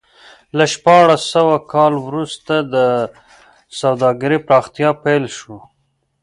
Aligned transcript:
له 0.57 0.65
شپاړس 0.73 1.21
سوه 1.33 1.55
کال 1.73 1.93
وروسته 2.07 2.53
د 2.73 2.75
سوداګرۍ 3.79 4.39
پراختیا 4.47 4.89
پیل 5.03 5.23
شو. 5.37 5.57